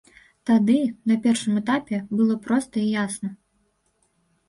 [0.49, 0.77] Тады,
[1.11, 3.29] на першым этапе, было проста і ясна.